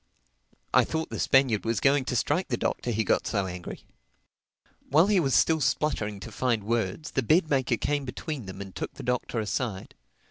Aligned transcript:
I 0.73 0.83
thought 0.83 1.11
the 1.11 1.19
Spaniard 1.19 1.63
was 1.63 1.79
going 1.79 2.05
to 2.05 2.15
strike 2.15 2.47
the 2.47 2.57
Doctor 2.57 2.89
he 2.89 3.03
got 3.03 3.27
so 3.27 3.45
angry. 3.45 3.85
While 4.89 5.05
he 5.05 5.19
was 5.19 5.35
still 5.35 5.61
spluttering 5.61 6.19
to 6.21 6.31
find 6.31 6.63
words, 6.63 7.11
the 7.11 7.21
bed 7.21 7.51
maker 7.51 7.77
came 7.77 8.03
between 8.03 8.47
them 8.47 8.61
and 8.61 8.73
took 8.75 8.95
the 8.95 9.03
Doctor 9.03 9.39
aside. 9.39 9.93